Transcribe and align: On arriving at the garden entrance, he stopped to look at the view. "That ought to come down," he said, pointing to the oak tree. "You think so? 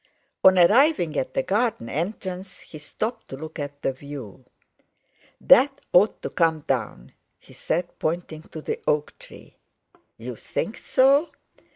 On 0.43 0.57
arriving 0.57 1.15
at 1.15 1.35
the 1.35 1.43
garden 1.43 1.87
entrance, 1.87 2.61
he 2.61 2.79
stopped 2.79 3.27
to 3.27 3.37
look 3.37 3.59
at 3.59 3.83
the 3.83 3.93
view. 3.93 4.45
"That 5.39 5.79
ought 5.93 6.23
to 6.23 6.31
come 6.31 6.61
down," 6.61 7.11
he 7.37 7.53
said, 7.53 7.99
pointing 7.99 8.41
to 8.49 8.63
the 8.63 8.79
oak 8.87 9.19
tree. 9.19 9.57
"You 10.17 10.37
think 10.37 10.79
so? 10.79 11.29